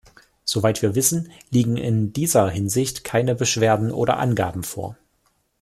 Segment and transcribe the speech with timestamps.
[0.45, 4.97] Soweit wir wissen, liegen in dieser Hinsicht keine Beschwerden oder Angaben vor.